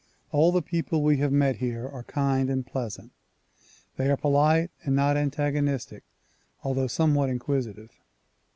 All 0.31 0.51
the 0.51 0.63
people 0.63 1.03
we 1.03 1.17
have 1.17 1.31
met 1.31 1.57
here 1.57 1.87
are 1.87 2.01
kind 2.03 2.49
and 2.49 2.65
pleasant. 2.65 3.11
They 3.97 4.09
are 4.09 4.17
polite 4.17 4.71
and 4.83 4.95
not 4.95 5.15
antago 5.15 5.61
nistic 5.61 6.01
although 6.63 6.87
somewhat 6.87 7.29
inquisitive. 7.29 7.91